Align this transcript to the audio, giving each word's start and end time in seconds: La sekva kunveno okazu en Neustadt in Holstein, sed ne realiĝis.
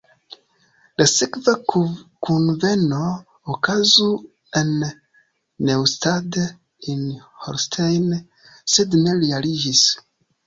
La 0.99 1.05
sekva 1.09 1.53
kunveno 2.27 3.01
okazu 3.55 4.07
en 4.61 4.71
Neustadt 5.69 6.39
in 6.95 7.03
Holstein, 7.45 8.09
sed 8.77 8.99
ne 9.03 9.15
realiĝis. 9.25 9.85